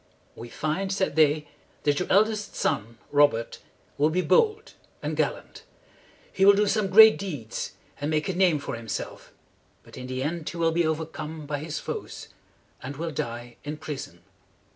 [0.35, 1.47] "We find," said they,
[1.83, 3.59] "that your eldest son, Robert,
[3.99, 5.61] will be bold and gallant.
[6.33, 9.31] He will do some great deeds, and make a name for himself;
[9.83, 12.29] but in the end he will be over come by his foes,
[12.81, 14.21] and will die in prison.